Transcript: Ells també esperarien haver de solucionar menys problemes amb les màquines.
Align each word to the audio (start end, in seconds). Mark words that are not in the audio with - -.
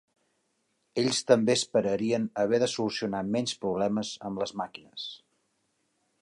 Ells 1.01 1.19
també 1.31 1.55
esperarien 1.59 2.25
haver 2.45 2.61
de 2.63 2.71
solucionar 2.73 3.21
menys 3.37 3.55
problemes 3.67 4.15
amb 4.31 4.43
les 4.45 4.55
màquines. 4.63 5.05